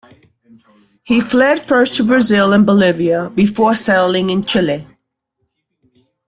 [1.03, 4.83] He fled first to Brazil and Bolivia, before settling in Chile.